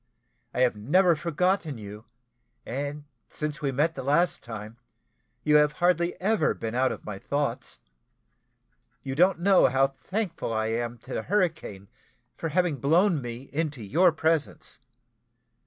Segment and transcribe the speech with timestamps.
[0.51, 2.05] I have never forgotten you,
[2.65, 4.77] and since we met the last time,
[5.43, 7.79] you have hardly ever been out of my thoughts.
[9.03, 11.87] You don't know how thankful I am to the hurricane
[12.35, 14.79] for having blown me into your presence.